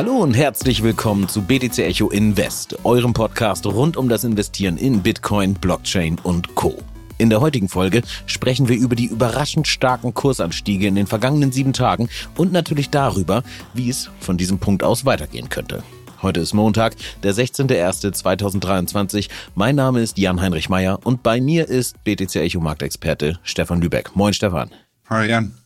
[0.00, 5.02] Hallo und herzlich willkommen zu BTC Echo Invest, eurem Podcast rund um das Investieren in
[5.02, 6.78] Bitcoin, Blockchain und Co.
[7.18, 11.74] In der heutigen Folge sprechen wir über die überraschend starken Kursanstiege in den vergangenen sieben
[11.74, 13.42] Tagen und natürlich darüber,
[13.74, 15.82] wie es von diesem Punkt aus weitergehen könnte.
[16.22, 19.28] Heute ist Montag, der 16.01.2023.
[19.54, 24.16] Mein Name ist Jan-Heinrich Meyer und bei mir ist BTC Echo Marktexperte Stefan Lübeck.
[24.16, 24.70] Moin Stefan.
[25.10, 25.59] Hi Jan.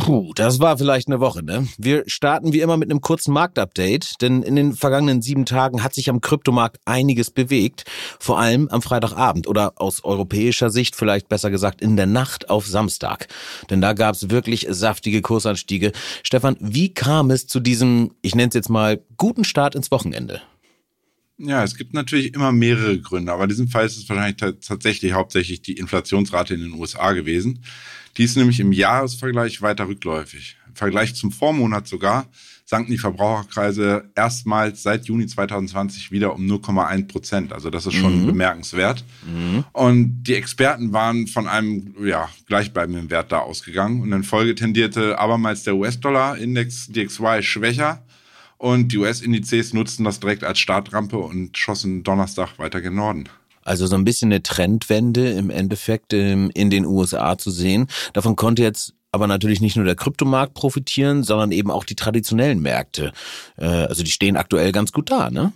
[0.00, 1.68] Puh, das war vielleicht eine Woche, ne?
[1.76, 5.92] Wir starten wie immer mit einem kurzen Marktupdate, denn in den vergangenen sieben Tagen hat
[5.92, 7.84] sich am Kryptomarkt einiges bewegt,
[8.18, 12.66] vor allem am Freitagabend oder aus europäischer Sicht vielleicht besser gesagt in der Nacht auf
[12.66, 13.28] Samstag.
[13.68, 15.92] Denn da gab's wirklich saftige Kursanstiege.
[16.22, 20.40] Stefan, wie kam es zu diesem, ich nenne es jetzt mal, guten Start ins Wochenende?
[21.42, 25.14] Ja, es gibt natürlich immer mehrere Gründe, aber in diesem Fall ist es wahrscheinlich tatsächlich
[25.14, 27.64] hauptsächlich die Inflationsrate in den USA gewesen.
[28.18, 30.56] Die ist nämlich im Jahresvergleich weiter rückläufig.
[30.68, 32.26] Im Vergleich zum Vormonat sogar
[32.66, 37.52] sanken die Verbraucherkreise erstmals seit Juni 2020 wieder um 0,1 Prozent.
[37.52, 38.26] Also das ist schon mhm.
[38.26, 39.04] bemerkenswert.
[39.26, 39.64] Mhm.
[39.72, 44.02] Und die Experten waren von einem ja, gleichbleibenden Wert da ausgegangen.
[44.02, 48.04] Und in Folge tendierte abermals der US-Dollar-Index DXY schwächer
[48.60, 53.24] und die US-Indizes nutzten das direkt als Startrampe und schossen Donnerstag weiter gen Norden.
[53.62, 57.86] Also so ein bisschen eine Trendwende im Endeffekt in den USA zu sehen.
[58.12, 62.60] Davon konnte jetzt aber natürlich nicht nur der Kryptomarkt profitieren, sondern eben auch die traditionellen
[62.60, 63.12] Märkte.
[63.56, 65.52] Äh, also die stehen aktuell ganz gut da, ne?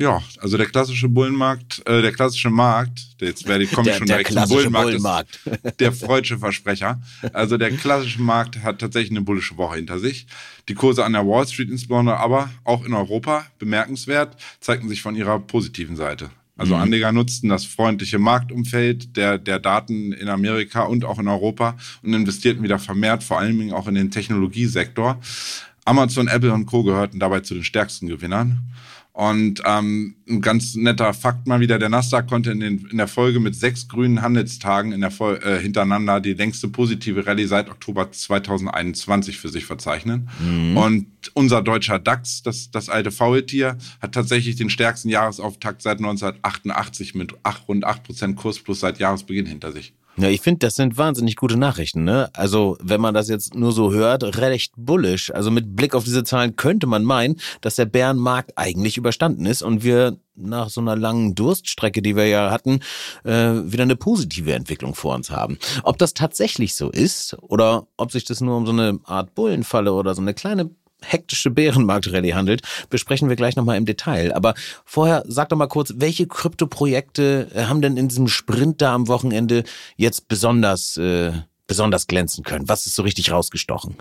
[0.00, 4.06] Ja, also der klassische Bullenmarkt, äh, der klassische Markt, jetzt werde ich komme ich schon
[4.06, 5.40] der direkt zum Bullenmarkt, Bullenmarkt.
[5.80, 7.00] der freudsche Versprecher.
[7.32, 10.28] Also der klassische Markt hat tatsächlich eine bullische Woche hinter sich.
[10.68, 15.16] Die Kurse an der Wall Street insbesondere, aber auch in Europa bemerkenswert, zeigten sich von
[15.16, 16.30] ihrer positiven Seite.
[16.56, 16.82] Also mhm.
[16.82, 22.14] Anleger nutzten das freundliche Marktumfeld der, der Daten in Amerika und auch in Europa und
[22.14, 25.20] investierten wieder vermehrt, vor allen Dingen auch in den Technologiesektor.
[25.84, 26.84] Amazon, Apple und Co.
[26.84, 28.60] gehörten dabei zu den stärksten Gewinnern.
[29.18, 33.08] Und ähm, ein ganz netter Fakt mal wieder, der Nasdaq konnte in, den, in der
[33.08, 37.68] Folge mit sechs grünen Handelstagen in der Vol äh, hintereinander die längste positive Rallye seit
[37.68, 40.28] Oktober 2021 für sich verzeichnen.
[40.38, 40.76] Mhm.
[40.76, 47.16] Und unser deutscher DAX, das, das alte Faultier, hat tatsächlich den stärksten Jahresauftakt seit 1988
[47.16, 49.94] mit ach, rund 8% Kursplus seit Jahresbeginn hinter sich.
[50.18, 52.02] Ja, ich finde, das sind wahnsinnig gute Nachrichten.
[52.02, 52.28] Ne?
[52.34, 55.32] Also, wenn man das jetzt nur so hört, recht bullisch.
[55.32, 59.62] Also mit Blick auf diese Zahlen könnte man meinen, dass der Bärenmarkt eigentlich überstanden ist
[59.62, 62.80] und wir nach so einer langen Durststrecke, die wir ja hatten,
[63.22, 65.56] äh, wieder eine positive Entwicklung vor uns haben.
[65.84, 69.92] Ob das tatsächlich so ist oder ob sich das nur um so eine Art Bullenfalle
[69.92, 70.70] oder so eine kleine
[71.02, 74.32] hektische Bärenmarktrallye handelt, besprechen wir gleich nochmal im Detail.
[74.32, 74.54] Aber
[74.84, 79.08] vorher sag doch mal kurz, welche Kryptoprojekte äh, haben denn in diesem Sprint da am
[79.08, 79.64] Wochenende
[79.96, 81.32] jetzt besonders, äh,
[81.66, 82.68] besonders glänzen können?
[82.68, 83.96] Was ist so richtig rausgestochen?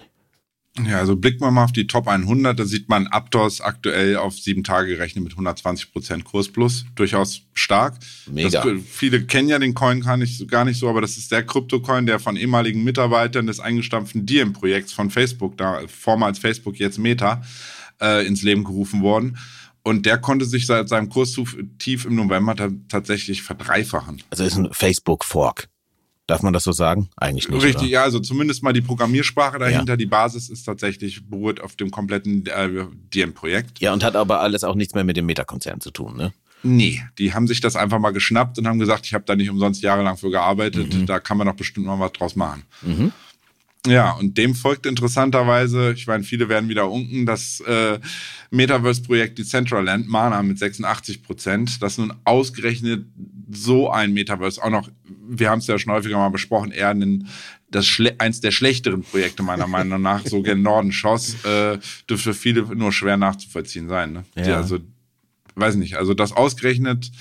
[0.86, 4.38] Ja, also blicken wir mal auf die Top 100, da sieht man Aptos aktuell auf
[4.38, 7.96] sieben Tage gerechnet mit 120 Prozent Kursplus, durchaus stark.
[8.32, 8.64] Mega.
[8.64, 11.44] Das, viele kennen ja den Coin gar nicht, gar nicht so, aber das ist der
[11.44, 17.42] Krypto-Coin, der von ehemaligen Mitarbeitern des eingestampften Diem-Projekts von Facebook, da vormals Facebook, jetzt Meta,
[18.02, 19.38] äh, ins Leben gerufen worden.
[19.84, 22.56] Und der konnte sich seit seinem Kurstief im November
[22.90, 24.22] tatsächlich verdreifachen.
[24.30, 25.70] Also ist ein Facebook-Fork.
[26.28, 27.10] Darf man das so sagen?
[27.16, 27.64] Eigentlich nicht.
[27.64, 27.92] Richtig, oder?
[27.92, 29.94] ja, also zumindest mal die Programmiersprache dahinter.
[29.94, 29.98] Ja.
[29.98, 33.80] Die Basis ist tatsächlich beruht auf dem kompletten äh, DM-Projekt.
[33.80, 36.34] Ja, und hat aber alles auch nichts mehr mit dem Meta-Konzern zu tun, ne?
[36.64, 39.50] Nee, die haben sich das einfach mal geschnappt und haben gesagt, ich habe da nicht
[39.50, 41.06] umsonst jahrelang für gearbeitet, mhm.
[41.06, 42.64] da kann man doch bestimmt mal was draus machen.
[42.82, 43.14] Mhm.
[43.90, 48.00] Ja, und dem folgt interessanterweise, ich meine, viele werden wieder unken, das äh,
[48.52, 53.06] Metaverse-Projekt Decentraland, Mana mit 86 Prozent, das nun ausgerechnet
[53.50, 54.90] so ein Metaverse auch noch,
[55.28, 57.28] wir haben es ja schon häufiger mal besprochen, eher ein,
[57.70, 57.88] das
[58.18, 61.78] eins der schlechteren Projekte meiner Meinung nach, so gen Norden schoss, äh,
[62.10, 64.14] dürfte für viele nur schwer nachzuvollziehen sein.
[64.14, 64.24] Ne?
[64.36, 64.44] Ja.
[64.44, 64.80] Die also,
[65.56, 67.12] weiß nicht, also das ausgerechnet,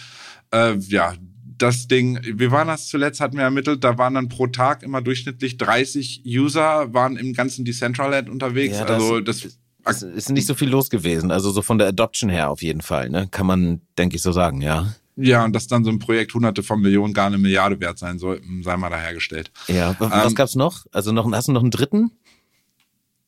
[0.53, 1.15] äh, ja,
[1.59, 5.01] das Ding, wie war das zuletzt, hatten wir ermittelt, da waren dann pro Tag immer
[5.03, 8.77] durchschnittlich 30 User, waren im ganzen Decentraland unterwegs.
[8.77, 9.59] Ja, das, also das
[9.89, 11.31] es ist nicht so viel los gewesen.
[11.31, 13.29] Also so von der Adoption her auf jeden Fall, ne?
[13.31, 14.95] Kann man, denke ich, so sagen, ja.
[15.17, 18.19] Ja, und dass dann so ein Projekt hunderte von Millionen gar eine Milliarde wert sein
[18.19, 19.51] soll, sei mal dahergestellt.
[19.69, 20.85] Ja, was ähm, gab's noch?
[20.93, 22.11] Also noch, hast du noch einen dritten?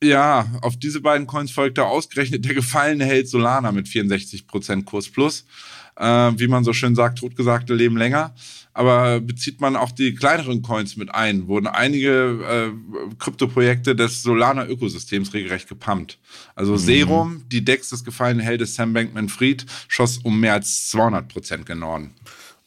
[0.03, 5.45] Ja, auf diese beiden Coins folgte ausgerechnet der gefallene Held Solana mit 64% Kurs plus
[5.99, 8.33] äh, wie man so schön sagt, totgesagte leben länger.
[8.73, 15.33] Aber bezieht man auch die kleineren Coins mit ein, wurden einige äh, Kryptoprojekte des Solana-Ökosystems
[15.33, 16.17] regelrecht gepumpt.
[16.55, 16.77] Also mhm.
[16.77, 21.79] Serum, die Dex des gefallenen Heldes Sam Bankman-Fried, schoss um mehr als 200 Prozent gen
[21.79, 22.11] Norden.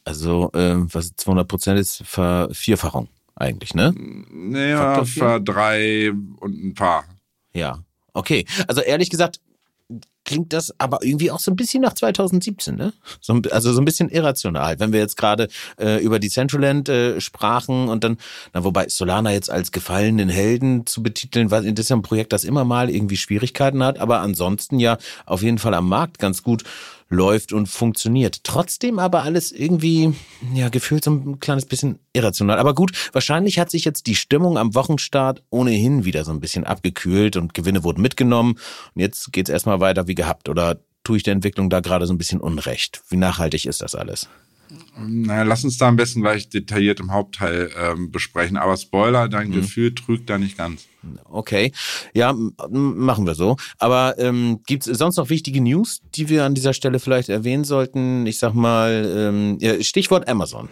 [0.04, 3.94] Also, äh, was 200 Prozent ist, Vervierfachung eigentlich, ne?
[3.96, 7.04] Naja, ver drei und ein paar.
[7.54, 7.78] Ja,
[8.12, 8.44] okay.
[8.66, 9.40] Also ehrlich gesagt,
[10.24, 12.92] klingt das aber irgendwie auch so ein bisschen nach 2017, ne?
[13.20, 14.78] So, also so ein bisschen irrational.
[14.78, 15.48] Wenn wir jetzt gerade
[15.80, 18.18] äh, über Decentraland äh, sprachen und dann,
[18.52, 22.32] na, wobei Solana jetzt als gefallenen Helden zu betiteln, weil das ist ja ein Projekt,
[22.32, 26.42] das immer mal irgendwie Schwierigkeiten hat, aber ansonsten ja auf jeden Fall am Markt ganz
[26.42, 26.62] gut
[27.12, 28.42] läuft und funktioniert.
[28.42, 30.14] Trotzdem aber alles irgendwie,
[30.54, 32.58] ja, gefühlt so ein kleines bisschen irrational.
[32.58, 36.64] Aber gut, wahrscheinlich hat sich jetzt die Stimmung am Wochenstart ohnehin wieder so ein bisschen
[36.64, 38.58] abgekühlt und Gewinne wurden mitgenommen.
[38.94, 40.48] Und jetzt geht's erstmal weiter wie gehabt.
[40.48, 43.02] Oder tue ich der Entwicklung da gerade so ein bisschen Unrecht?
[43.08, 44.28] Wie nachhaltig ist das alles?
[44.96, 48.56] Naja, lass uns da am besten gleich detailliert im Hauptteil ähm, besprechen.
[48.56, 49.54] Aber Spoiler, dein mhm.
[49.54, 50.86] Gefühl trügt da nicht ganz.
[51.24, 51.72] Okay,
[52.14, 53.56] ja, machen wir so.
[53.78, 57.64] Aber ähm, gibt es sonst noch wichtige News, die wir an dieser Stelle vielleicht erwähnen
[57.64, 58.26] sollten?
[58.26, 59.04] Ich sag mal,
[59.60, 60.68] ähm, Stichwort Amazon.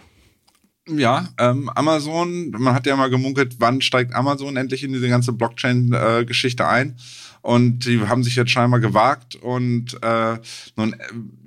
[0.87, 5.31] Ja, ähm, Amazon, man hat ja mal gemunkelt, wann steigt Amazon endlich in diese ganze
[5.31, 6.97] Blockchain-Geschichte äh, ein?
[7.41, 10.37] Und die haben sich jetzt scheinbar gewagt und äh,
[10.75, 10.97] nun, äh,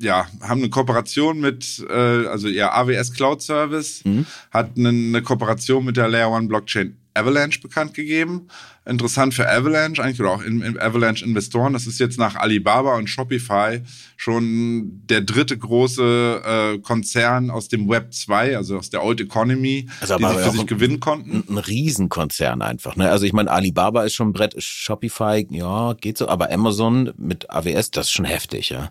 [0.00, 4.26] ja, haben eine Kooperation mit, äh, also ihr AWS Cloud Service mhm.
[4.50, 8.48] hat eine, eine Kooperation mit der Layer One Blockchain Avalanche bekannt gegeben.
[8.86, 11.72] Interessant für Avalanche eigentlich oder auch in, in Avalanche Investoren.
[11.72, 13.80] Das ist jetzt nach Alibaba und Shopify
[14.18, 19.88] schon der dritte große äh, Konzern aus dem Web 2, also aus der Old Economy,
[20.00, 21.44] also die sie für sich ein, gewinnen konnten.
[21.48, 22.94] Ein, ein Riesenkonzern einfach.
[22.96, 23.10] Ne?
[23.10, 27.48] Also ich meine, Alibaba ist schon ein Brett, Shopify, ja, geht so, aber Amazon mit
[27.48, 28.90] AWS, das ist schon heftig, ja.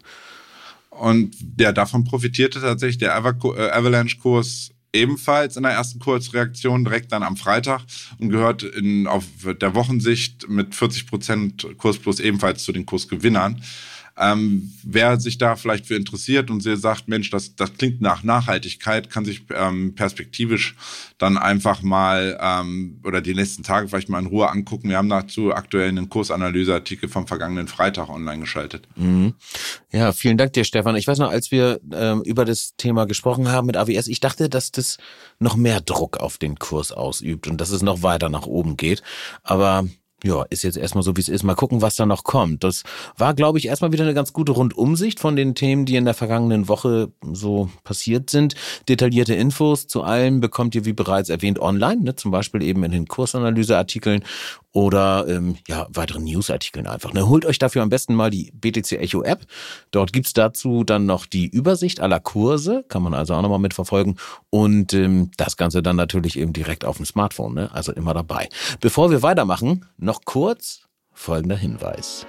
[0.89, 7.24] Und ja, davon profitierte tatsächlich der äh, Avalanche-Kurs ebenfalls in der ersten Kurzreaktion direkt dann
[7.24, 7.81] am Freitag
[8.19, 13.62] und gehört in, auf der Wochensicht mit 40 Prozent Kurs plus ebenfalls zu den Kursgewinnern.
[14.18, 19.10] Ähm, wer sich da vielleicht für interessiert und sagt, Mensch, das, das klingt nach Nachhaltigkeit,
[19.10, 20.75] kann sich ähm, perspektivisch
[21.18, 24.89] dann einfach mal ähm, oder die nächsten Tage vielleicht mal in Ruhe angucken.
[24.89, 28.88] Wir haben dazu aktuell einen Kursanalyseartikel vom vergangenen Freitag online geschaltet.
[28.95, 29.33] Mhm.
[29.92, 30.95] Ja, vielen Dank dir, Stefan.
[30.95, 34.48] Ich weiß noch, als wir ähm, über das Thema gesprochen haben mit AWS, ich dachte,
[34.48, 34.98] dass das
[35.39, 39.01] noch mehr Druck auf den Kurs ausübt und dass es noch weiter nach oben geht.
[39.42, 39.88] Aber
[40.24, 41.44] ja, ist jetzt erstmal so, wie es ist.
[41.44, 42.64] Mal gucken, was da noch kommt.
[42.64, 42.84] Das
[43.18, 46.14] war, glaube ich, erstmal wieder eine ganz gute Rundumsicht von den Themen, die in der
[46.14, 48.56] vergangenen Woche so passiert sind.
[48.88, 52.16] Detaillierte Infos zu allem bekommt ihr, wie bereits erwähnt, online, ne?
[52.16, 54.24] zum Beispiel eben in den Kursanalyseartikeln
[54.74, 57.14] oder ähm, ja, weiteren Newsartikeln einfach.
[57.14, 57.30] Ne?
[57.30, 59.46] Holt euch dafür am besten mal die BTC Echo App.
[59.92, 64.18] Dort gibt's dazu dann noch die Übersicht aller Kurse, kann man also auch nochmal mitverfolgen.
[64.50, 67.70] Und ähm, das Ganze dann natürlich eben direkt auf dem Smartphone, ne?
[67.72, 68.50] also immer dabei.
[68.81, 70.81] Bevor wir weitermachen, noch kurz
[71.14, 72.25] folgender Hinweis.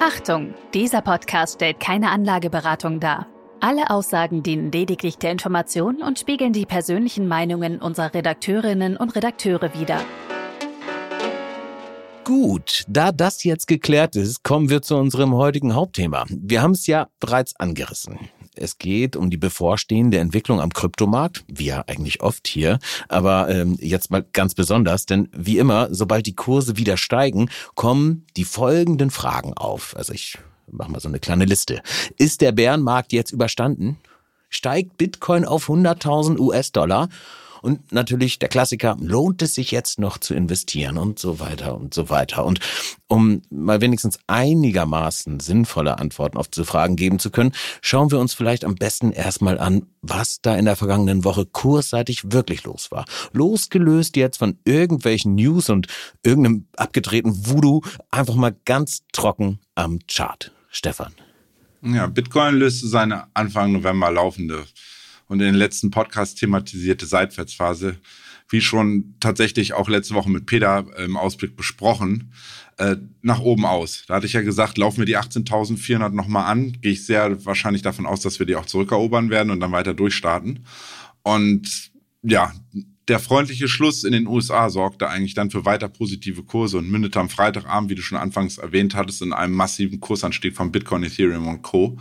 [0.00, 3.26] Achtung, dieser Podcast stellt keine Anlageberatung dar.
[3.62, 9.74] Alle Aussagen dienen lediglich der Information und spiegeln die persönlichen Meinungen unserer Redakteurinnen und Redakteure
[9.78, 10.00] wider.
[12.24, 16.24] Gut, da das jetzt geklärt ist, kommen wir zu unserem heutigen Hauptthema.
[16.30, 18.18] Wir haben es ja bereits angerissen.
[18.54, 22.78] Es geht um die bevorstehende Entwicklung am Kryptomarkt, wie ja eigentlich oft hier,
[23.08, 28.26] aber ähm, jetzt mal ganz besonders, denn wie immer, sobald die Kurse wieder steigen, kommen
[28.36, 29.94] die folgenden Fragen auf.
[29.96, 30.38] Also ich
[30.72, 31.82] machen wir so eine kleine Liste.
[32.16, 33.98] Ist der Bärenmarkt jetzt überstanden?
[34.48, 37.08] Steigt Bitcoin auf 100.000 US-Dollar?
[37.62, 41.92] Und natürlich der Klassiker, lohnt es sich jetzt noch zu investieren und so weiter und
[41.92, 42.44] so weiter.
[42.46, 42.60] Und
[43.06, 48.34] um mal wenigstens einigermaßen sinnvolle Antworten auf diese Fragen geben zu können, schauen wir uns
[48.34, 53.04] vielleicht am besten erstmal an, was da in der vergangenen Woche kursseitig wirklich los war.
[53.32, 55.86] Losgelöst jetzt von irgendwelchen News und
[56.22, 60.50] irgendeinem abgedrehten Voodoo, einfach mal ganz trocken am Chart.
[60.70, 61.12] Stefan.
[61.82, 64.64] Ja, Bitcoin löste seine Anfang November laufende
[65.28, 67.96] und in den letzten Podcast thematisierte Seitwärtsphase,
[68.48, 72.32] wie schon tatsächlich auch letzte Woche mit Peter im Ausblick besprochen,
[72.78, 74.04] äh, nach oben aus.
[74.06, 77.82] Da hatte ich ja gesagt, laufen wir die 18.400 nochmal an, gehe ich sehr wahrscheinlich
[77.82, 80.66] davon aus, dass wir die auch zurückerobern werden und dann weiter durchstarten.
[81.22, 81.90] Und
[82.22, 82.52] ja,
[83.10, 87.18] der freundliche Schluss in den USA sorgte eigentlich dann für weiter positive Kurse und mündete
[87.18, 91.48] am Freitagabend, wie du schon anfangs erwähnt hattest, in einem massiven Kursanstieg von Bitcoin, Ethereum
[91.48, 91.98] und Co.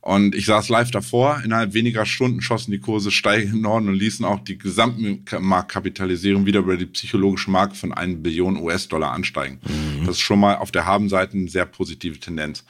[0.00, 1.42] Und ich saß live davor.
[1.44, 6.60] Innerhalb weniger Stunden schossen die Kurse steil in Norden und ließen auch die Gesamtmarktkapitalisierung wieder
[6.60, 9.58] über die psychologische Marke von 1 Billion US-Dollar ansteigen.
[9.64, 10.06] Mhm.
[10.06, 12.64] Das ist schon mal auf der Habenseite eine sehr positive Tendenz.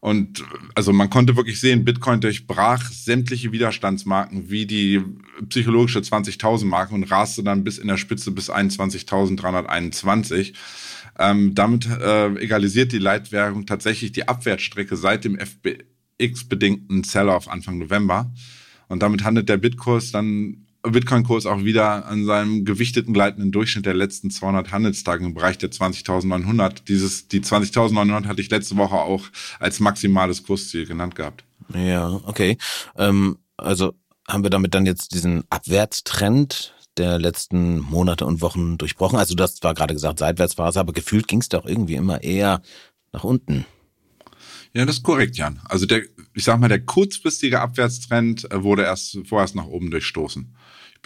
[0.00, 5.02] Und also man konnte wirklich sehen, Bitcoin durchbrach sämtliche Widerstandsmarken wie die
[5.48, 10.54] psychologische 20.000 Marke und raste dann bis in der Spitze bis 21.321.
[11.18, 18.30] Ähm, damit äh, egalisiert die Leitwährung tatsächlich die Abwärtsstrecke seit dem FBX-bedingten Sell-off Anfang November.
[18.88, 23.94] Und damit handelt der Bitkurs dann Bitcoin-Kurs auch wieder an seinem gewichteten gleitenden Durchschnitt der
[23.94, 26.84] letzten 200 Handelstage im Bereich der 20.900.
[26.86, 29.24] Dieses, die 20.900 hatte ich letzte Woche auch
[29.58, 31.44] als maximales Kursziel genannt gehabt.
[31.74, 32.58] Ja, okay.
[32.96, 33.94] Ähm, also
[34.28, 39.18] haben wir damit dann jetzt diesen Abwärtstrend der letzten Monate und Wochen durchbrochen?
[39.18, 42.62] Also du hast zwar gerade gesagt Seitwärtsphase, aber gefühlt ging es doch irgendwie immer eher
[43.12, 43.66] nach unten.
[44.72, 45.60] Ja, das ist korrekt, Jan.
[45.64, 46.02] Also der,
[46.34, 50.54] ich sag mal, der kurzfristige Abwärtstrend äh, wurde erst vorerst nach oben durchstoßen.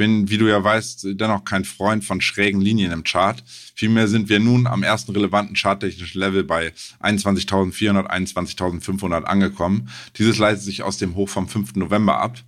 [0.01, 3.45] Ich bin, wie du ja weißt, dennoch kein Freund von schrägen Linien im Chart.
[3.75, 9.91] Vielmehr sind wir nun am ersten relevanten charttechnischen Level bei 21.400, 21.500 angekommen.
[10.17, 11.75] Dieses leitet sich aus dem Hoch vom 5.
[11.75, 12.39] November ab.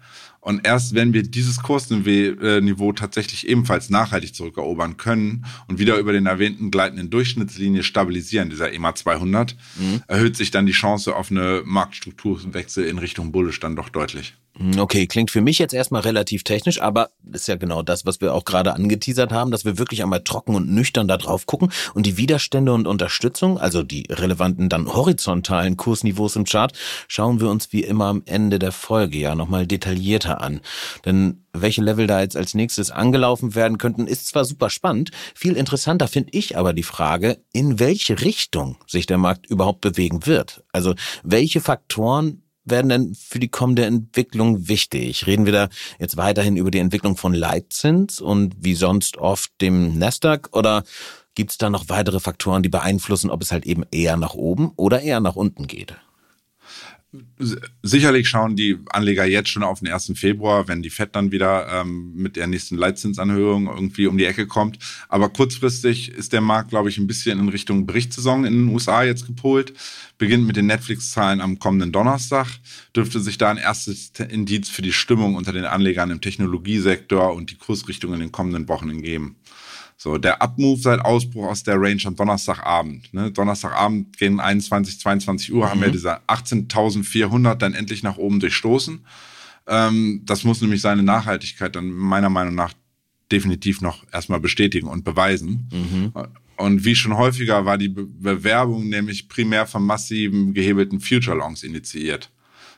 [0.41, 6.25] Und erst wenn wir dieses Kursniveau tatsächlich ebenfalls nachhaltig zurückerobern können und wieder über den
[6.25, 10.03] erwähnten gleitenden Durchschnittslinie stabilisieren, dieser EMA 200, mhm.
[10.09, 14.33] erhöht sich dann die Chance auf eine Marktstrukturwechsel in Richtung Bullish dann doch deutlich.
[14.57, 18.21] Hm, okay, klingt für mich jetzt erstmal relativ technisch, aber ist ja genau das, was
[18.21, 21.73] wir auch gerade angeteasert haben, dass wir wirklich einmal trocken und nüchtern da drauf gucken
[21.95, 26.77] und die Widerstände und Unterstützung, also die relevanten dann horizontalen Kursniveaus im Chart,
[27.09, 30.61] schauen wir uns wie immer am Ende der Folge ja nochmal detaillierter an.
[31.07, 35.57] Denn welche Level da jetzt als nächstes angelaufen werden könnten, ist zwar super spannend, viel
[35.57, 40.63] interessanter finde ich aber die Frage, in welche Richtung sich der Markt überhaupt bewegen wird.
[40.73, 45.27] Also welche Faktoren werden denn für die kommende Entwicklung wichtig?
[45.27, 49.99] Reden wir da jetzt weiterhin über die Entwicklung von Leitzins und wie sonst oft dem
[49.99, 50.85] Nasdaq oder
[51.35, 54.73] gibt es da noch weitere Faktoren, die beeinflussen, ob es halt eben eher nach oben
[54.77, 55.97] oder eher nach unten geht?
[57.83, 60.13] Sicherlich schauen die Anleger jetzt schon auf den 1.
[60.15, 64.47] Februar, wenn die FED dann wieder ähm, mit der nächsten Leitzinsanhörung irgendwie um die Ecke
[64.47, 64.79] kommt.
[65.11, 69.03] Aber kurzfristig ist der Markt, glaube ich, ein bisschen in Richtung Berichtssaison in den USA
[69.03, 69.75] jetzt gepolt.
[70.17, 72.47] Beginnt mit den Netflix-Zahlen am kommenden Donnerstag.
[72.97, 77.51] Dürfte sich da ein erstes Indiz für die Stimmung unter den Anlegern im Technologiesektor und
[77.51, 79.37] die Kursrichtung in den kommenden Wochen entgeben.
[80.03, 83.15] So, der Abmove seit Ausbruch aus der Range am Donnerstagabend.
[83.15, 83.31] Ne?
[83.31, 85.71] Donnerstagabend gegen 21, 22 Uhr mhm.
[85.71, 89.07] haben wir diese 18.400 dann endlich nach oben durchstoßen.
[89.69, 92.73] Ähm, das muss nämlich seine Nachhaltigkeit dann meiner Meinung nach
[93.31, 95.69] definitiv noch erstmal bestätigen und beweisen.
[95.73, 96.13] Mhm.
[96.57, 101.63] Und wie schon häufiger war die Be Bewerbung nämlich primär von massiven gehebelten Future Longs
[101.63, 102.29] initiiert.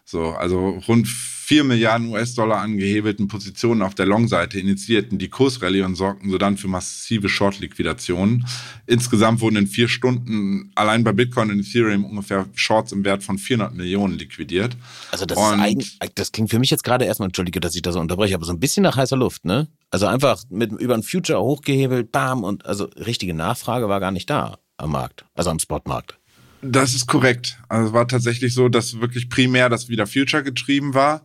[0.04, 5.82] So, also rund 4 Milliarden US-Dollar an gehebelten Positionen auf der Long-Seite initiierten die Kursrallye
[5.82, 8.46] und sorgten sodann für massive Short-Liquidationen.
[8.86, 13.36] Insgesamt wurden in vier Stunden allein bei Bitcoin und Ethereum ungefähr Shorts im Wert von
[13.36, 14.76] 400 Millionen liquidiert.
[15.10, 17.82] Also das, und ist eigentlich, das klingt für mich jetzt gerade erstmal, entschuldige, dass ich
[17.82, 19.68] das so unterbreche, aber so ein bisschen nach heißer Luft, ne?
[19.90, 24.30] Also einfach mit über ein Future hochgehebelt, bam, und also richtige Nachfrage war gar nicht
[24.30, 26.18] da am Markt, also am Spotmarkt.
[26.64, 27.58] Das ist korrekt.
[27.68, 31.24] Also es war tatsächlich so, dass wirklich primär das wieder Future getrieben war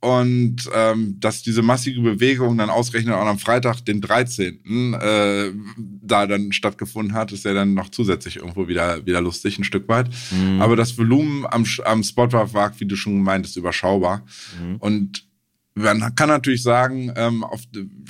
[0.00, 4.94] und ähm, dass diese massige Bewegung dann ausgerechnet auch am Freitag, den 13.
[4.94, 9.64] Äh, da dann stattgefunden hat, ist ja dann noch zusätzlich irgendwo wieder, wieder lustig, ein
[9.64, 10.08] Stück weit.
[10.30, 10.62] Mhm.
[10.62, 14.24] Aber das Volumen am, am Spot war, wie du schon meintest, überschaubar.
[14.58, 14.76] Mhm.
[14.76, 15.29] Und
[15.74, 17.62] man kann natürlich sagen, ähm, auf,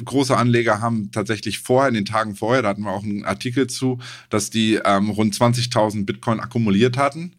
[0.05, 3.67] große Anleger haben tatsächlich vorher, in den Tagen vorher, da hatten wir auch einen Artikel
[3.67, 3.99] zu,
[4.31, 7.37] dass die ähm, rund 20.000 Bitcoin akkumuliert hatten.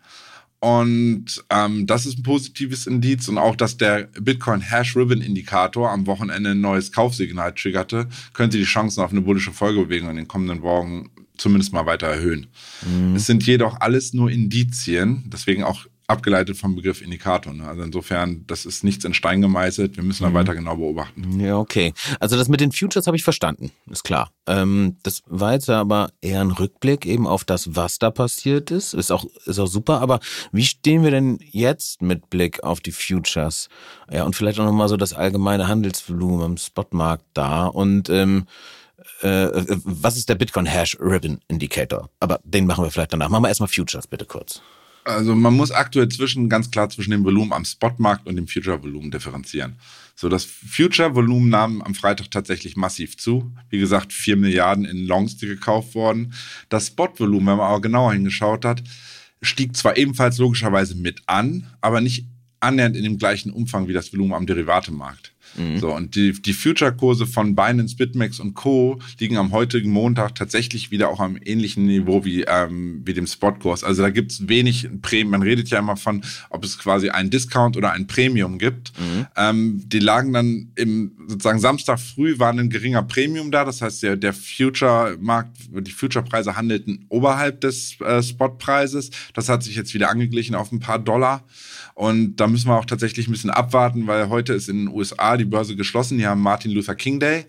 [0.59, 5.89] Und ähm, das ist ein positives Indiz und auch, dass der Bitcoin Hash Ribbon Indikator
[5.89, 10.27] am Wochenende ein neues Kaufsignal triggerte, könnte die Chancen auf eine bullische Folgebewegung in den
[10.27, 12.45] kommenden Wochen zumindest mal weiter erhöhen.
[12.85, 13.15] Mhm.
[13.15, 17.53] Es sind jedoch alles nur Indizien, deswegen auch abgeleitet vom Begriff Indikator.
[17.53, 17.67] Ne?
[17.67, 19.97] Also insofern, das ist nichts in Stein gemeißelt.
[19.97, 20.33] Wir müssen da mhm.
[20.35, 21.39] weiter genau beobachten.
[21.39, 21.93] Ja, okay.
[22.19, 24.31] Also das mit den Futures habe ich verstanden, ist klar.
[24.47, 28.93] Ähm, das war jetzt aber eher ein Rückblick eben auf das, was da passiert ist.
[28.93, 30.01] Ist auch, ist auch super.
[30.01, 30.19] Aber
[30.51, 33.69] wie stehen wir denn jetzt mit Blick auf die Futures?
[34.11, 38.45] Ja, und vielleicht auch nochmal so das allgemeine Handelsvolumen im Spotmarkt da und ähm,
[39.21, 39.49] äh,
[39.83, 42.09] was ist der Bitcoin Hash Ribbon Indicator?
[42.19, 43.29] Aber den machen wir vielleicht danach.
[43.29, 44.61] Machen wir erstmal Futures bitte kurz.
[45.03, 49.09] Also man muss aktuell zwischen, ganz klar zwischen dem Volumen am Spotmarkt und dem Future-Volumen
[49.09, 49.77] differenzieren.
[50.15, 53.51] So, das Future-Volumen nahm am Freitag tatsächlich massiv zu.
[53.69, 56.33] Wie gesagt, 4 Milliarden in Longs, die gekauft wurden.
[56.69, 58.83] Das Spot-Volumen, wenn man aber genauer hingeschaut hat,
[59.41, 62.27] stieg zwar ebenfalls logischerweise mit an, aber nicht
[62.59, 65.30] annähernd in dem gleichen Umfang wie das Volumen am Derivatemarkt.
[65.55, 65.79] Mhm.
[65.79, 68.99] So, und die, die Future-Kurse von Binance, BitMEX und Co.
[69.19, 73.83] liegen am heutigen Montag tatsächlich wieder auch am ähnlichen Niveau wie, ähm, wie dem Spot-Kurs.
[73.83, 75.29] Also da gibt es wenig Prämien.
[75.29, 78.93] Man redet ja immer von, ob es quasi einen Discount oder ein Premium gibt.
[78.99, 79.27] Mhm.
[79.35, 83.65] Ähm, die lagen dann im sozusagen Samstag früh waren ein geringer Premium da.
[83.65, 89.11] Das heißt, der, der Future-Markt, die Future-Preise handelten oberhalb des äh, Spot-Preises.
[89.33, 91.43] Das hat sich jetzt wieder angeglichen auf ein paar Dollar.
[91.93, 95.37] Und da müssen wir auch tatsächlich ein bisschen abwarten, weil heute ist in den USA
[95.41, 96.17] die Börse geschlossen.
[96.17, 97.45] Die haben Martin Luther King Day.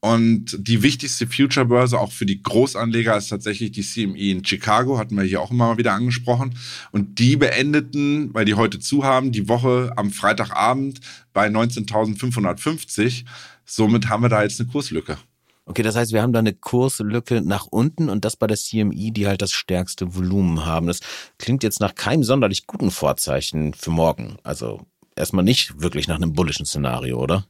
[0.00, 5.16] Und die wichtigste Future-Börse auch für die Großanleger ist tatsächlich die CME in Chicago, hatten
[5.16, 6.56] wir hier auch immer mal wieder angesprochen.
[6.92, 11.00] Und die beendeten, weil die heute zu haben, die Woche am Freitagabend
[11.32, 13.24] bei 19.550.
[13.64, 15.18] Somit haben wir da jetzt eine Kurslücke.
[15.64, 19.10] Okay, das heißt, wir haben da eine Kurslücke nach unten und das bei der CME,
[19.10, 20.86] die halt das stärkste Volumen haben.
[20.86, 21.00] Das
[21.38, 24.36] klingt jetzt nach keinem sonderlich guten Vorzeichen für morgen.
[24.44, 24.86] Also
[25.16, 27.46] erstmal nicht wirklich nach einem bullischen Szenario, oder?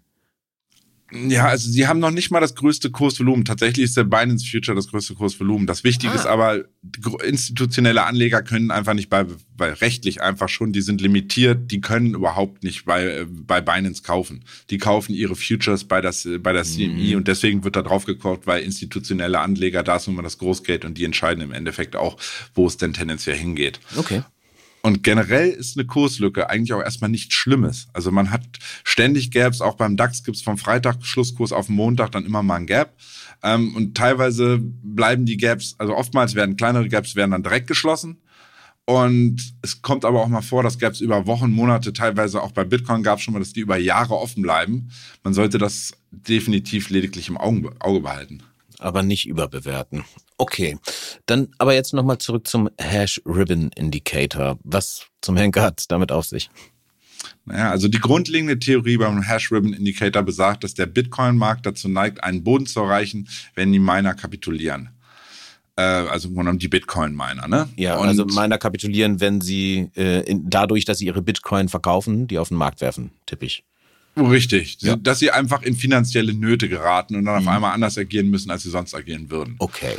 [1.12, 3.44] Ja, also sie haben noch nicht mal das größte Kursvolumen.
[3.44, 5.66] Tatsächlich ist der Binance Future das größte Kursvolumen.
[5.66, 6.16] Das Wichtige ah.
[6.16, 6.64] ist aber,
[7.24, 9.24] institutionelle Anleger können einfach nicht bei,
[9.56, 14.44] bei rechtlich einfach schon, die sind limitiert, die können überhaupt nicht bei, bei Binance kaufen.
[14.70, 17.16] Die kaufen ihre Futures bei, das, bei der CME mhm.
[17.18, 20.84] und deswegen wird da drauf gekocht, weil institutionelle Anleger, da ist nun mal das Großgeld
[20.84, 22.16] und die entscheiden im Endeffekt auch,
[22.52, 23.78] wo es denn tendenziell hingeht.
[23.96, 24.22] Okay.
[24.86, 27.88] Und generell ist eine Kurslücke eigentlich auch erstmal nichts Schlimmes.
[27.92, 28.44] Also man hat
[28.84, 32.54] ständig Gaps, auch beim DAX gibt es vom Freitag Schlusskurs auf Montag dann immer mal
[32.54, 32.94] ein Gap.
[33.42, 38.18] Ähm, und teilweise bleiben die Gaps, also oftmals werden kleinere Gaps werden dann direkt geschlossen.
[38.84, 42.62] Und es kommt aber auch mal vor, dass Gaps über Wochen, Monate, teilweise auch bei
[42.62, 44.92] Bitcoin gab es schon mal, dass die über Jahre offen bleiben.
[45.24, 48.44] Man sollte das definitiv lediglich im Auge, Auge behalten
[48.78, 50.04] aber nicht überbewerten.
[50.38, 50.78] Okay,
[51.26, 54.58] dann aber jetzt nochmal zurück zum Hash Ribbon Indicator.
[54.62, 56.50] Was zum Henker hat damit auf sich?
[57.44, 62.22] Naja, also die grundlegende Theorie beim Hash Ribbon Indicator besagt, dass der Bitcoin-Markt dazu neigt,
[62.22, 64.90] einen Boden zu erreichen, wenn die Miner kapitulieren.
[65.76, 67.68] Äh, also die Bitcoin-Miner, ne?
[67.76, 72.26] Ja, Und also Miner kapitulieren, wenn sie äh, in, dadurch, dass sie ihre Bitcoin verkaufen,
[72.26, 73.64] die auf den Markt werfen, tippe ich.
[74.18, 74.96] Richtig, ja.
[74.96, 77.48] dass sie einfach in finanzielle Nöte geraten und dann mhm.
[77.48, 79.56] auf einmal anders agieren müssen, als sie sonst agieren würden.
[79.58, 79.96] Okay.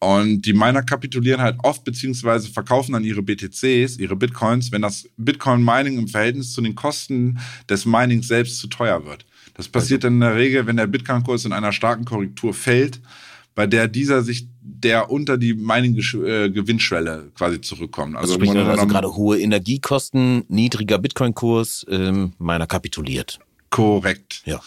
[0.00, 5.08] Und die Miner kapitulieren halt oft beziehungsweise verkaufen dann ihre BTCs, ihre Bitcoins, wenn das
[5.16, 7.38] Bitcoin-Mining im Verhältnis zu den Kosten
[7.70, 9.24] des Minings selbst zu teuer wird.
[9.54, 10.08] Das passiert also.
[10.08, 13.00] dann in der Regel, wenn der Bitcoin-Kurs in einer starken Korrektur fällt,
[13.54, 18.16] bei der dieser sich der unter die Mining-Gewinnschwelle äh, quasi zurückkommt.
[18.16, 23.38] Also, also, also gerade hohe Energiekosten, niedriger Bitcoin-Kurs, ähm, Miner kapituliert.
[23.74, 24.42] Korrekt.
[24.44, 24.60] Ja.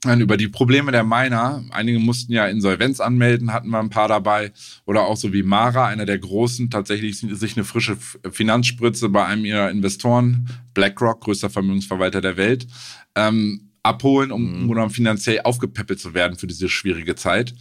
[0.00, 1.62] Dann über die Probleme der Miner.
[1.70, 4.52] Einige mussten ja Insolvenz anmelden, hatten wir ein paar dabei.
[4.86, 7.98] Oder auch so wie Mara, einer der großen, tatsächlich sich eine frische
[8.30, 12.66] Finanzspritze bei einem ihrer Investoren, BlackRock, größter Vermögensverwalter der Welt,
[13.14, 14.70] ähm, abholen, um, mhm.
[14.70, 17.54] um finanziell aufgepäppelt zu werden für diese schwierige Zeit.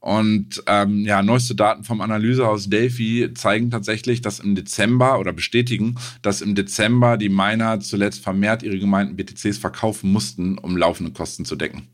[0.00, 5.96] Und ähm, ja, neueste Daten vom Analysehaus Delphi zeigen tatsächlich, dass im Dezember oder bestätigen,
[6.22, 11.44] dass im Dezember die Miner zuletzt vermehrt ihre gemeinten BTCs verkaufen mussten, um laufende Kosten
[11.44, 11.88] zu decken.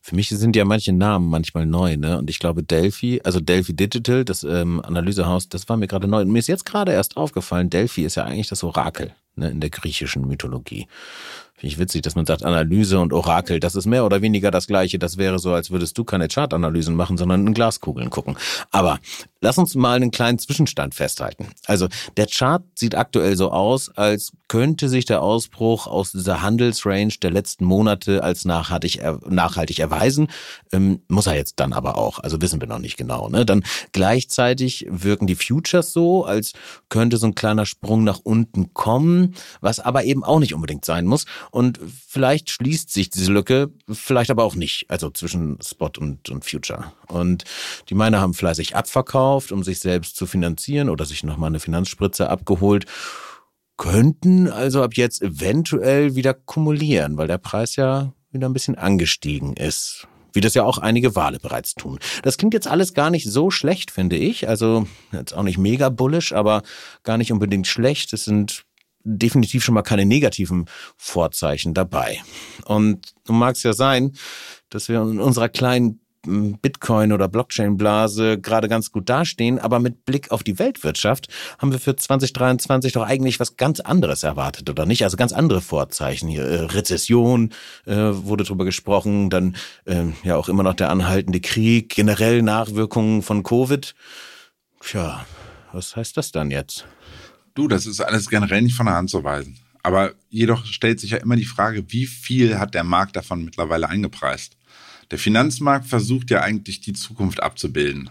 [0.00, 2.18] Für mich sind ja manche Namen manchmal neu, ne?
[2.18, 6.22] Und ich glaube Delphi, also Delphi Digital, das ähm, Analysehaus, das war mir gerade neu.
[6.22, 9.60] Und mir ist jetzt gerade erst aufgefallen, Delphi ist ja eigentlich das Orakel ne, in
[9.60, 10.86] der griechischen Mythologie.
[11.58, 13.58] Finde ich witzig, dass man sagt Analyse und Orakel.
[13.58, 15.00] Das ist mehr oder weniger das Gleiche.
[15.00, 18.36] Das wäre so, als würdest du keine Chartanalysen machen, sondern in Glaskugeln gucken.
[18.70, 19.00] Aber
[19.40, 21.48] lass uns mal einen kleinen Zwischenstand festhalten.
[21.66, 27.14] Also der Chart sieht aktuell so aus, als könnte sich der Ausbruch aus dieser Handelsrange
[27.22, 30.28] der letzten Monate als nachhaltig, nachhaltig erweisen.
[30.72, 32.18] Ähm, muss er jetzt dann aber auch.
[32.18, 33.28] Also wissen wir noch nicht genau.
[33.28, 33.44] Ne?
[33.44, 36.52] Dann gleichzeitig wirken die Futures so, als
[36.88, 41.04] könnte so ein kleiner Sprung nach unten kommen, was aber eben auch nicht unbedingt sein
[41.04, 41.26] muss.
[41.50, 46.44] Und vielleicht schließt sich diese Lücke, vielleicht aber auch nicht, also zwischen Spot und, und
[46.44, 46.92] Future.
[47.08, 47.44] Und
[47.88, 52.28] die Miner haben fleißig abverkauft, um sich selbst zu finanzieren oder sich nochmal eine Finanzspritze
[52.28, 52.86] abgeholt
[53.78, 59.54] könnten also ab jetzt eventuell wieder kumulieren, weil der Preis ja wieder ein bisschen angestiegen
[59.54, 60.06] ist.
[60.34, 61.98] Wie das ja auch einige Wale bereits tun.
[62.22, 64.46] Das klingt jetzt alles gar nicht so schlecht, finde ich.
[64.46, 66.62] Also jetzt auch nicht mega bullish, aber
[67.02, 68.12] gar nicht unbedingt schlecht.
[68.12, 68.64] Es sind
[69.04, 72.20] definitiv schon mal keine negativen Vorzeichen dabei.
[72.66, 74.12] Und nun mag es ja sein,
[74.68, 80.30] dass wir in unserer kleinen Bitcoin- oder Blockchain-Blase gerade ganz gut dastehen, aber mit Blick
[80.30, 81.28] auf die Weltwirtschaft
[81.58, 85.04] haben wir für 2023 doch eigentlich was ganz anderes erwartet, oder nicht?
[85.04, 86.44] Also ganz andere Vorzeichen hier.
[86.44, 87.50] Äh, Rezession
[87.86, 93.22] äh, wurde drüber gesprochen, dann äh, ja auch immer noch der anhaltende Krieg, generell Nachwirkungen
[93.22, 93.94] von Covid.
[94.80, 95.24] Tja,
[95.72, 96.86] was heißt das dann jetzt?
[97.54, 99.58] Du, das ist alles generell nicht von der Hand zu weisen.
[99.82, 103.88] Aber jedoch stellt sich ja immer die Frage, wie viel hat der Markt davon mittlerweile
[103.88, 104.56] eingepreist?
[105.10, 108.10] Der Finanzmarkt versucht ja eigentlich die Zukunft abzubilden.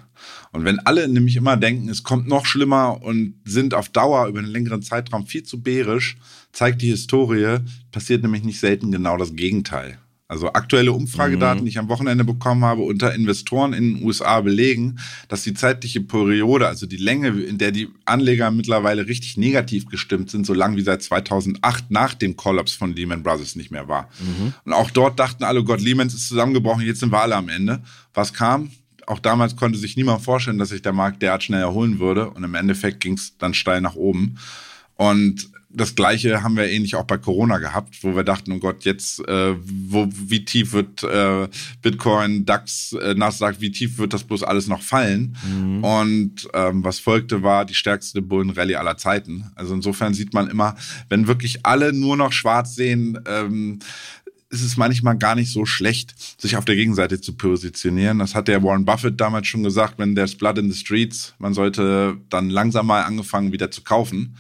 [0.52, 4.40] Und wenn alle nämlich immer denken, es kommt noch schlimmer und sind auf Dauer über
[4.40, 6.18] einen längeren Zeitraum viel zu bärisch,
[6.52, 7.60] zeigt die Historie,
[7.92, 10.00] passiert nämlich nicht selten genau das Gegenteil.
[10.30, 11.66] Also aktuelle Umfragedaten, mhm.
[11.66, 16.02] die ich am Wochenende bekommen habe, unter Investoren in den USA belegen, dass die zeitliche
[16.02, 20.76] Periode, also die Länge, in der die Anleger mittlerweile richtig negativ gestimmt sind, so lang
[20.76, 24.10] wie seit 2008 nach dem Kollaps von Lehman Brothers nicht mehr war.
[24.20, 24.54] Mhm.
[24.66, 27.82] Und auch dort dachten alle, Gott, Lehman ist zusammengebrochen, jetzt sind wir alle am Ende.
[28.14, 28.72] Was kam?
[29.06, 32.30] Auch damals konnte sich niemand vorstellen, dass sich der Markt derart schnell erholen würde.
[32.32, 34.38] Und im Endeffekt ging es dann steil nach oben.
[34.96, 38.84] Und das Gleiche haben wir ähnlich auch bei Corona gehabt, wo wir dachten, oh Gott,
[38.84, 41.48] jetzt, äh, wo, wie tief wird äh,
[41.82, 45.38] Bitcoin, DAX, äh, Nasdaq, wie tief wird das bloß alles noch fallen?
[45.48, 45.84] Mhm.
[45.84, 49.52] Und ähm, was folgte, war die stärkste Bullenrallye aller Zeiten.
[49.56, 50.76] Also insofern sieht man immer,
[51.10, 53.80] wenn wirklich alle nur noch schwarz sehen, ähm,
[54.50, 58.20] ist es manchmal gar nicht so schlecht, sich auf der Gegenseite zu positionieren.
[58.20, 61.54] Das hat der Warren Buffett damals schon gesagt, wenn there's blood in the streets, man
[61.54, 64.38] sollte dann langsam mal angefangen wieder zu kaufen.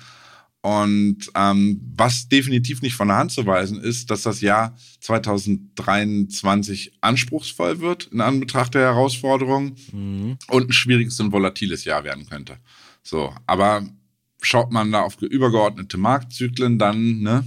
[0.67, 6.91] Und ähm, was definitiv nicht von der Hand zu weisen ist, dass das Jahr 2023
[6.99, 10.37] anspruchsvoll wird in Anbetracht der Herausforderungen mhm.
[10.49, 12.57] und ein schwieriges und volatiles Jahr werden könnte.
[13.01, 13.87] So, aber
[14.41, 17.45] schaut man da auf übergeordnete Marktzyklen, dann, ne?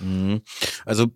[0.00, 0.40] Mhm.
[0.86, 1.12] Also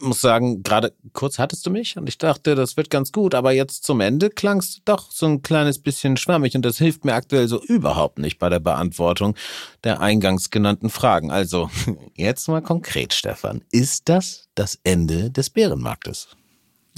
[0.00, 3.52] muss sagen, gerade kurz hattest du mich und ich dachte, das wird ganz gut, aber
[3.52, 7.14] jetzt zum Ende klangst du doch so ein kleines bisschen schwammig und das hilft mir
[7.14, 9.36] aktuell so überhaupt nicht bei der Beantwortung
[9.84, 11.30] der eingangs genannten Fragen.
[11.30, 11.70] Also
[12.14, 16.28] jetzt mal konkret, Stefan, ist das das Ende des Bärenmarktes?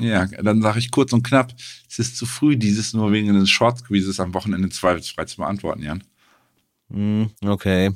[0.00, 1.52] Ja, dann sage ich kurz und knapp,
[1.88, 5.82] es ist zu früh, dieses nur wegen des Short Squeezes am Wochenende zweifelsfrei zu beantworten,
[5.82, 6.04] Jan.
[6.90, 7.92] Hm, okay.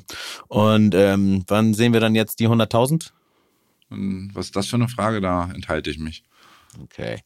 [0.49, 3.11] Und ähm, wann sehen wir dann jetzt die 100.000?
[4.33, 5.21] Was ist das für eine Frage?
[5.21, 6.23] Da enthalte ich mich.
[6.81, 7.19] Okay.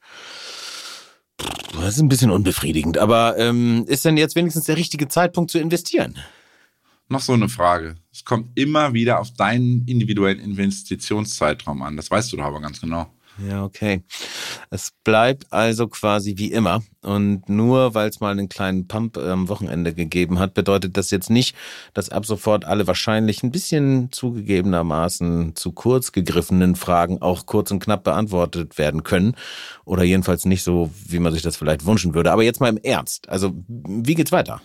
[1.73, 5.59] Das ist ein bisschen unbefriedigend, aber ähm, ist denn jetzt wenigstens der richtige Zeitpunkt zu
[5.59, 6.17] investieren?
[7.09, 7.95] Noch so eine Frage.
[8.11, 11.95] Es kommt immer wieder auf deinen individuellen Investitionszeitraum an.
[11.95, 13.13] Das weißt du doch aber ganz genau.
[13.45, 14.03] Ja, okay.
[14.69, 16.81] Es bleibt also quasi wie immer.
[17.01, 21.29] Und nur weil es mal einen kleinen Pump am Wochenende gegeben hat, bedeutet das jetzt
[21.29, 21.55] nicht,
[21.93, 27.79] dass ab sofort alle wahrscheinlich ein bisschen zugegebenermaßen zu kurz gegriffenen Fragen auch kurz und
[27.79, 29.35] knapp beantwortet werden können.
[29.85, 32.31] Oder jedenfalls nicht so, wie man sich das vielleicht wünschen würde.
[32.31, 33.29] Aber jetzt mal im Ernst.
[33.29, 34.61] Also, wie geht's weiter?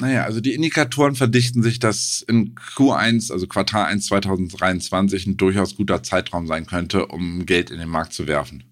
[0.00, 5.76] Naja, also die Indikatoren verdichten sich, dass in Q1, also Quartal 1 2023, ein durchaus
[5.76, 8.64] guter Zeitraum sein könnte, um Geld in den Markt zu werfen.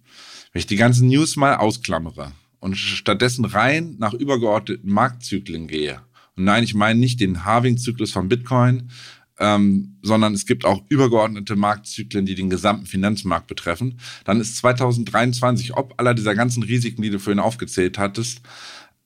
[0.52, 6.00] Wenn ich die ganzen News mal ausklammere und stattdessen rein nach übergeordneten Marktzyklen gehe,
[6.36, 8.90] und nein, ich meine nicht den Halving-Zyklus von Bitcoin,
[9.38, 15.76] ähm, sondern es gibt auch übergeordnete Marktzyklen, die den gesamten Finanzmarkt betreffen, dann ist 2023,
[15.76, 18.40] ob aller dieser ganzen Risiken, die du vorhin aufgezählt hattest,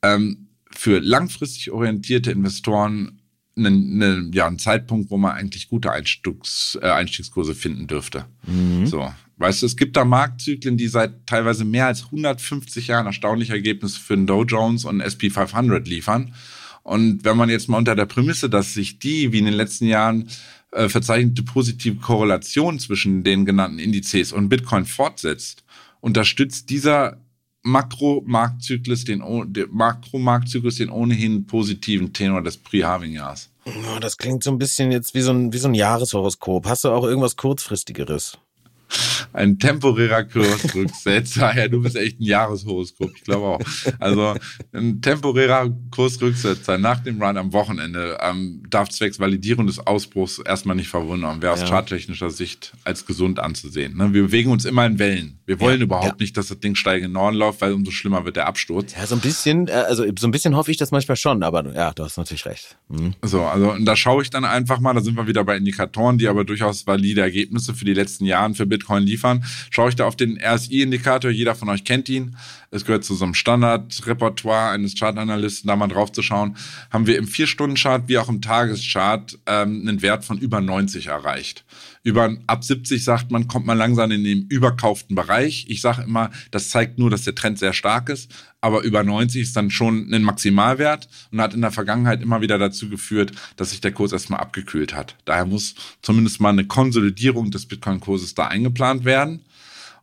[0.02, 0.45] ähm,
[0.76, 3.20] für langfristig orientierte Investoren
[3.56, 8.26] einen, einen, ja, ein Zeitpunkt, wo man eigentlich gute Einstiegs, äh, Einstiegskurse finden dürfte.
[8.46, 8.86] Mhm.
[8.86, 9.12] So.
[9.38, 14.00] Weißt du, es gibt da Marktzyklen, die seit teilweise mehr als 150 Jahren erstaunliche Ergebnisse
[14.00, 16.34] für den Dow Jones und SP 500 liefern.
[16.82, 19.86] Und wenn man jetzt mal unter der Prämisse, dass sich die, wie in den letzten
[19.86, 20.28] Jahren,
[20.72, 25.64] äh, verzeichnete positive Korrelation zwischen den genannten Indizes und Bitcoin fortsetzt,
[26.00, 27.20] unterstützt dieser
[27.66, 33.50] Makromarktzyklus, den, den Makromarktzyklus, den ohnehin positiven Tenor des Pre-Halving-Jahres.
[33.64, 36.66] Oh, das klingt so ein bisschen jetzt wie so ein, wie so ein Jahreshoroskop.
[36.66, 38.38] Hast du auch irgendwas kurzfristigeres?
[39.32, 41.54] Ein temporärer Kursrücksetzer.
[41.56, 43.60] ja, du bist echt ein Jahreshoroskop, ich glaube auch.
[43.98, 44.34] Also
[44.72, 50.76] ein temporärer Kursrücksetzer nach dem Run am Wochenende ähm, darf zwecks Validierung des Ausbruchs erstmal
[50.76, 51.66] nicht verwundern, wäre aus ja.
[51.66, 53.96] charttechnischer Sicht als gesund anzusehen.
[53.96, 54.12] Ne?
[54.14, 55.38] Wir bewegen uns immer in Wellen.
[55.44, 56.16] Wir wollen ja, überhaupt ja.
[56.18, 58.94] nicht, dass das Ding steil in Norden läuft, weil umso schlimmer wird der Absturz.
[58.96, 61.72] Ja, so ein bisschen, äh, also so ein bisschen hoffe ich das manchmal schon, aber
[61.74, 62.76] ja, du hast natürlich recht.
[62.88, 63.14] Mhm.
[63.22, 66.18] So, also und da schaue ich dann einfach mal, da sind wir wieder bei Indikatoren,
[66.18, 69.44] die aber durchaus valide Ergebnisse für die letzten Jahre für Bitcoin liefern.
[69.70, 72.36] Schaue ich da auf den RSI-Indikator, jeder von euch kennt ihn.
[72.70, 76.56] Es gehört zu so einem Standardrepertoire eines Chartanalysten, da mal drauf zu schauen.
[76.90, 81.64] Haben wir im Vier-Stunden-Chart wie auch im Tageschart ähm, einen Wert von über 90 erreicht.
[82.02, 85.66] Über ab 70 sagt man, kommt man langsam in den überkauften Bereich.
[85.68, 89.42] Ich sage immer, das zeigt nur, dass der Trend sehr stark ist, aber über 90
[89.42, 93.70] ist dann schon ein Maximalwert und hat in der Vergangenheit immer wieder dazu geführt, dass
[93.70, 95.16] sich der Kurs erstmal abgekühlt hat.
[95.24, 99.42] Daher muss zumindest mal eine Konsolidierung des Bitcoin-Kurses da eingeplant werden.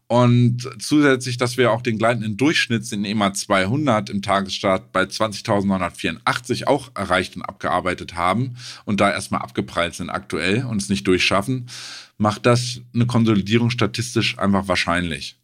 [0.08, 6.68] Und zusätzlich, dass wir auch den gleitenden Durchschnitt in EMA 200 im Tagesstart bei 20.984
[6.68, 11.68] auch erreicht und abgearbeitet haben und da erstmal abgeprallt sind aktuell und es nicht durchschaffen,
[12.18, 15.38] macht das eine Konsolidierung statistisch einfach wahrscheinlich.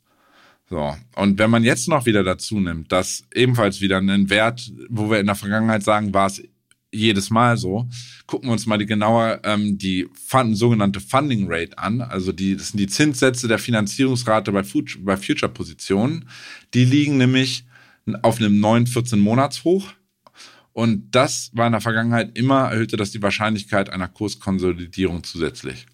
[0.69, 0.95] So.
[1.15, 5.19] Und wenn man jetzt noch wieder dazu nimmt, dass ebenfalls wieder einen Wert, wo wir
[5.19, 6.43] in der Vergangenheit sagen, war es
[6.91, 7.87] jedes Mal so.
[8.25, 12.01] Gucken wir uns mal die genauer ähm, die Fund, sogenannte Funding Rate an.
[12.01, 16.27] Also die, das sind die Zinssätze der Finanzierungsrate bei, Future, bei Future-Positionen.
[16.73, 17.65] Die liegen nämlich
[18.21, 19.91] auf einem neuen 14-Monats-Hoch.
[20.73, 25.85] Und das war in der Vergangenheit immer, erhöhte das die Wahrscheinlichkeit einer Kurskonsolidierung zusätzlich.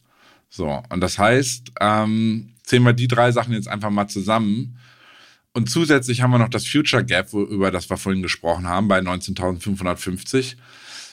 [0.49, 4.77] So, und das heißt, ähm, zählen wir die drei Sachen jetzt einfach mal zusammen.
[5.55, 8.99] Und zusätzlich haben wir noch das Future Gap, über das wir vorhin gesprochen haben, bei
[8.99, 10.57] 19.550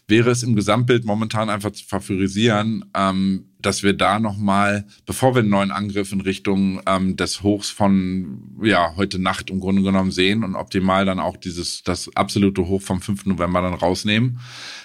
[0.08, 5.40] wäre es im Gesamtbild momentan einfach zu favorisieren, ähm, dass wir da nochmal, bevor wir
[5.40, 10.10] einen neuen Angriff in Richtung ähm, des Hochs von ja heute Nacht im Grunde genommen
[10.10, 13.26] sehen und optimal dann auch dieses das absolute Hoch vom 5.
[13.26, 14.40] November dann rausnehmen,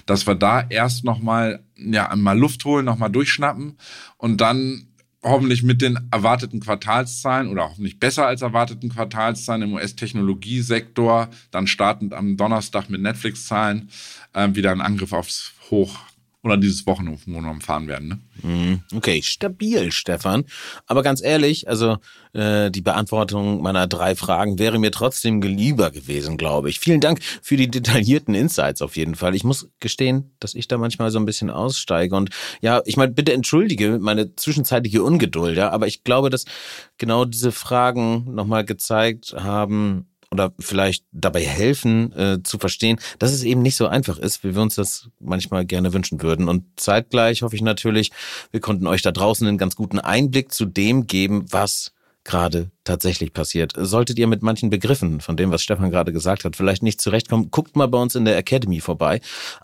[0.05, 3.77] dass wir da erst nochmal ja mal Luft holen, nochmal durchschnappen
[4.17, 4.87] und dann
[5.23, 12.13] hoffentlich mit den erwarteten Quartalszahlen oder hoffentlich besser als erwarteten Quartalszahlen im US-Technologiesektor, dann startend
[12.13, 13.89] am Donnerstag mit Netflix-Zahlen,
[14.34, 15.99] äh, wieder ein Angriff aufs Hoch
[16.47, 17.21] oder dieses Wochenhof
[17.62, 18.07] fahren werden.
[18.07, 18.19] Ne?
[18.43, 18.81] Mhm.
[18.95, 20.45] Okay, stabil, Stefan.
[20.86, 21.97] Aber ganz ehrlich, also
[22.33, 26.79] äh, die Beantwortung meiner drei Fragen wäre mir trotzdem gelieber gewesen, glaube ich.
[26.79, 29.36] Vielen Dank für die detaillierten Insights auf jeden Fall.
[29.36, 32.15] Ich muss gestehen, dass ich da manchmal so ein bisschen aussteige.
[32.15, 32.29] Und
[32.62, 36.45] ja, ich meine, bitte entschuldige meine zwischenzeitige Ungeduld, ja, aber ich glaube, dass
[36.97, 43.43] genau diese Fragen nochmal gezeigt haben, oder vielleicht dabei helfen äh, zu verstehen, dass es
[43.43, 46.49] eben nicht so einfach ist, wie wir uns das manchmal gerne wünschen würden.
[46.49, 48.11] Und zeitgleich hoffe ich natürlich,
[48.51, 51.93] wir konnten euch da draußen einen ganz guten Einblick zu dem geben, was
[52.27, 53.73] gerade tatsächlich passiert.
[53.75, 57.49] Solltet ihr mit manchen Begriffen von dem, was Stefan gerade gesagt hat, vielleicht nicht zurechtkommen,
[57.49, 59.21] guckt mal bei uns in der Academy vorbei.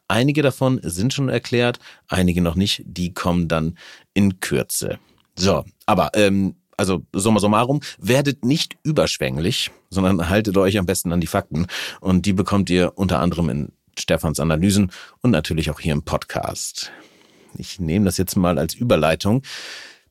[0.07, 2.81] Einige davon sind schon erklärt, einige noch nicht.
[2.85, 3.77] Die kommen dann
[4.13, 4.97] in Kürze.
[5.35, 11.21] So, aber ähm, also summa summarum, werdet nicht überschwänglich, sondern haltet euch am besten an
[11.21, 11.67] die Fakten.
[12.01, 16.91] Und die bekommt ihr unter anderem in Stefans Analysen und natürlich auch hier im Podcast.
[17.57, 19.43] Ich nehme das jetzt mal als Überleitung,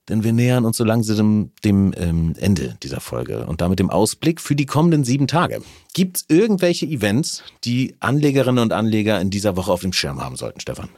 [0.08, 4.40] denn wir nähern uns so langsam dem ähm, Ende dieser Folge und damit dem Ausblick
[4.40, 5.62] für die kommenden sieben Tage.
[5.94, 10.36] Gibt es irgendwelche Events, die Anlegerinnen und Anleger in dieser Woche auf dem Schirm haben
[10.36, 10.88] sollten, Stefan?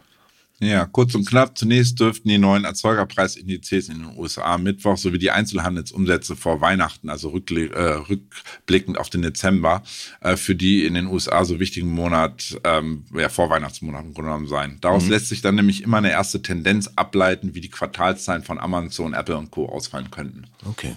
[0.60, 1.58] Ja, kurz und knapp.
[1.58, 7.30] Zunächst dürften die neuen Erzeugerpreisindizes in den USA Mittwoch sowie die Einzelhandelsumsätze vor Weihnachten, also
[7.30, 9.82] rückle äh, rückblickend auf den Dezember,
[10.20, 14.48] äh, für die in den USA so wichtigen Monat, ähm, ja, Vorweihnachtsmonat im Grunde genommen
[14.48, 14.78] sein.
[14.80, 15.10] Daraus mhm.
[15.10, 19.36] lässt sich dann nämlich immer eine erste Tendenz ableiten, wie die Quartalszahlen von Amazon, Apple
[19.36, 19.68] und Co.
[19.68, 20.44] ausfallen könnten.
[20.64, 20.94] Okay.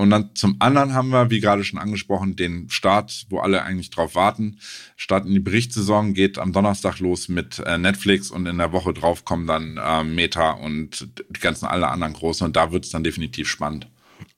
[0.00, 3.90] Und dann zum anderen haben wir, wie gerade schon angesprochen, den Start, wo alle eigentlich
[3.90, 4.58] drauf warten.
[4.96, 8.94] Start in die Berichtssaison geht am Donnerstag los mit äh, Netflix und in der Woche
[8.94, 12.90] drauf kommen dann äh, Meta und die ganzen alle anderen großen und da wird es
[12.90, 13.88] dann definitiv spannend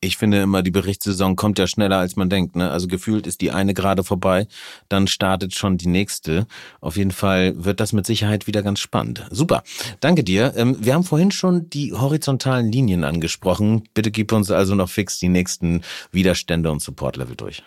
[0.00, 2.56] ich finde immer, die Berichtssaison kommt ja schneller, als man denkt.
[2.56, 2.70] Ne?
[2.70, 4.46] Also gefühlt ist die eine gerade vorbei,
[4.88, 6.46] dann startet schon die nächste.
[6.80, 9.26] Auf jeden Fall wird das mit Sicherheit wieder ganz spannend.
[9.30, 9.62] Super,
[10.00, 10.54] danke dir.
[10.56, 13.84] Ähm, wir haben vorhin schon die horizontalen Linien angesprochen.
[13.94, 17.62] Bitte gib uns also noch fix die nächsten Widerstände und Support-Level durch.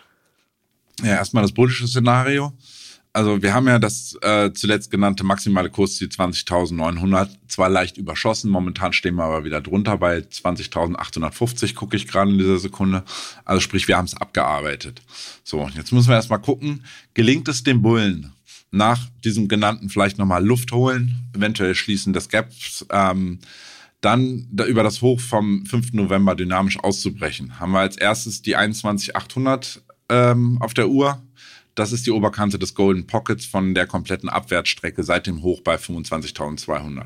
[1.02, 2.52] Ja, erstmal das bullische Szenario
[3.16, 8.92] also wir haben ja das äh, zuletzt genannte maximale Kursziel 20.900 zwar leicht überschossen, momentan
[8.92, 13.04] stehen wir aber wieder drunter bei 20.850, gucke ich gerade in dieser Sekunde.
[13.46, 15.00] Also sprich, wir haben es abgearbeitet.
[15.44, 18.34] So, jetzt müssen wir erstmal gucken, gelingt es dem Bullen
[18.70, 23.38] nach diesem genannten vielleicht nochmal Luft holen, eventuell schließen des Gaps, ähm,
[24.02, 25.94] dann da über das Hoch vom 5.
[25.94, 27.58] November dynamisch auszubrechen.
[27.60, 31.22] Haben wir als erstes die 21.800 ähm, auf der Uhr
[31.76, 35.76] das ist die Oberkante des Golden Pockets von der kompletten Abwärtsstrecke seit dem Hoch bei
[35.76, 37.04] 25.200.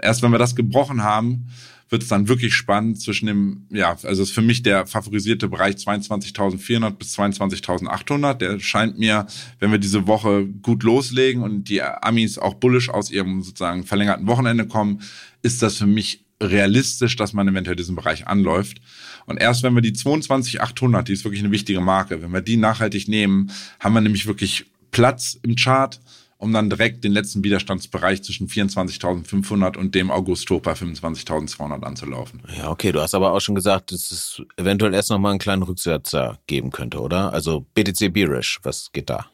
[0.00, 1.46] Erst wenn wir das gebrochen haben,
[1.88, 5.76] wird es dann wirklich spannend zwischen dem, ja, also ist für mich der favorisierte Bereich
[5.76, 8.34] 22.400 bis 22.800.
[8.34, 9.26] Der scheint mir,
[9.60, 14.26] wenn wir diese Woche gut loslegen und die Amis auch bullisch aus ihrem sozusagen verlängerten
[14.26, 15.02] Wochenende kommen,
[15.42, 18.80] ist das für mich realistisch, dass man eventuell diesen Bereich anläuft.
[19.26, 22.56] Und erst wenn wir die 22800, die ist wirklich eine wichtige Marke, wenn wir die
[22.56, 26.00] nachhaltig nehmen, haben wir nämlich wirklich Platz im Chart,
[26.38, 32.42] um dann direkt den letzten Widerstandsbereich zwischen 24.500 und dem August-Hoch bei 25.200 anzulaufen.
[32.56, 35.62] Ja, okay, du hast aber auch schon gesagt, dass es eventuell erst nochmal einen kleinen
[35.62, 37.32] Rücksetzer geben könnte, oder?
[37.32, 39.26] Also BTC Bearish, was geht da?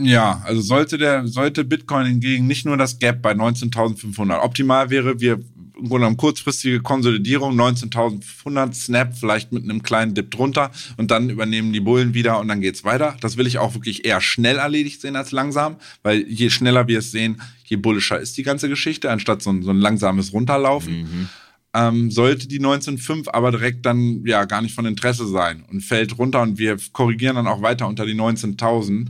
[0.00, 4.40] Ja, also sollte der, sollte Bitcoin hingegen nicht nur das Gap bei 19.500.
[4.40, 5.40] Optimal wäre, wir
[5.78, 11.30] im Grunde genommen kurzfristige Konsolidierung, 19.500 Snap, vielleicht mit einem kleinen Dip drunter und dann
[11.30, 13.16] übernehmen die Bullen wieder und dann geht's weiter.
[13.20, 16.98] Das will ich auch wirklich eher schnell erledigt sehen als langsam, weil je schneller wir
[16.98, 21.00] es sehen, je bullischer ist die ganze Geschichte, anstatt so ein, so ein langsames Runterlaufen.
[21.00, 21.28] Mhm.
[21.74, 26.16] Ähm, sollte die 19.5 aber direkt dann ja gar nicht von Interesse sein und fällt
[26.16, 29.08] runter und wir korrigieren dann auch weiter unter die 19.000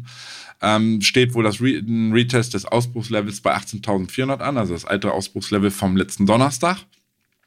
[0.61, 5.12] ähm, steht wohl das Re ein Retest des Ausbruchslevels bei 18.400 an, also das alte
[5.12, 6.79] Ausbruchslevel vom letzten Donnerstag.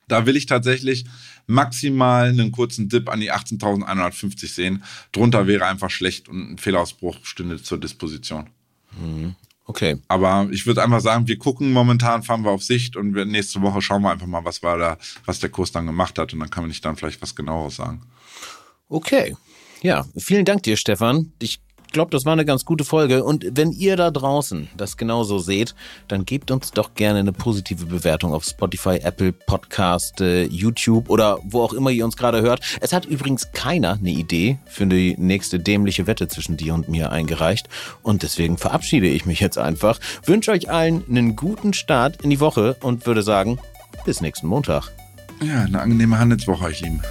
[0.07, 1.05] Da will ich tatsächlich
[1.47, 4.83] maximal einen kurzen Dip an die 18.150 sehen.
[5.11, 8.49] Drunter wäre einfach schlecht und ein Fehlausbruch stünde zur Disposition.
[8.99, 9.35] Mhm.
[9.65, 9.97] Okay.
[10.09, 13.61] Aber ich würde einfach sagen, wir gucken momentan, fahren wir auf Sicht und wir, nächste
[13.61, 16.39] Woche schauen wir einfach mal, was war da, was der Kurs dann gemacht hat und
[16.39, 18.01] dann kann man nicht dann vielleicht was genaueres sagen.
[18.89, 19.35] Okay.
[19.81, 21.31] Ja, vielen Dank dir, Stefan.
[21.39, 23.23] Ich glaube, das war eine ganz gute Folge.
[23.23, 25.75] Und wenn ihr da draußen das genauso seht,
[26.07, 31.39] dann gebt uns doch gerne eine positive Bewertung auf Spotify, Apple Podcast, äh, YouTube oder
[31.43, 32.61] wo auch immer ihr uns gerade hört.
[32.79, 37.11] Es hat übrigens keiner eine Idee für die nächste dämliche Wette zwischen dir und mir
[37.11, 37.69] eingereicht.
[38.03, 39.99] Und deswegen verabschiede ich mich jetzt einfach.
[40.25, 43.59] Wünsche euch allen einen guten Start in die Woche und würde sagen,
[44.05, 44.89] bis nächsten Montag.
[45.41, 47.01] Ja, eine angenehme Handelswoche euch, Lieben.